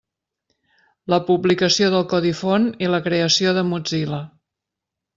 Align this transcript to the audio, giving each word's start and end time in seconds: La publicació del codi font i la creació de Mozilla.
La 1.15 1.19
publicació 1.27 1.91
del 1.97 2.07
codi 2.15 2.33
font 2.41 2.67
i 2.87 2.93
la 2.97 3.03
creació 3.11 3.57
de 3.59 3.69
Mozilla. 3.71 4.27